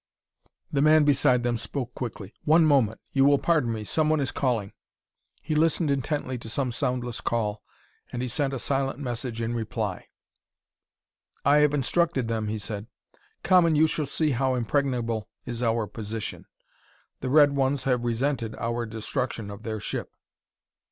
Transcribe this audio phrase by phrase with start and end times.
[0.71, 2.33] The man beside them spoke quickly.
[2.43, 4.73] "One moment you will pardon me someone is calling"
[5.43, 7.61] He listened intently to some soundless call,
[8.11, 10.07] and he sent a silent message in reply.
[11.45, 12.87] "I have instructed them," he said.
[13.43, 16.45] "Come and you shall see how impregnable is our position.
[17.19, 20.15] The red ones have resented our destruction of their ship."